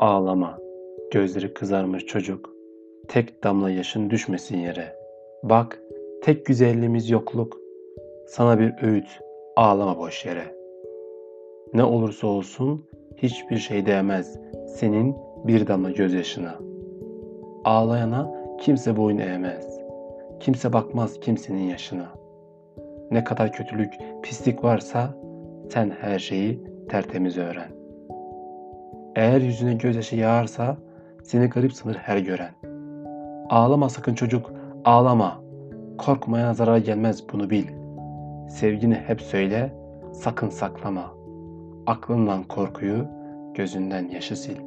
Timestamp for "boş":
9.98-10.26